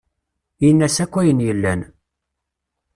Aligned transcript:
Ini-as 0.67 0.97
akk 1.03 1.13
ayen 1.19 1.39
yellan. 1.45 1.81